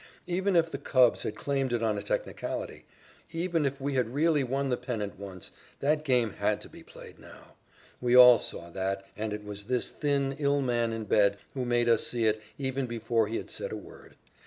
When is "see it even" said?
12.07-12.87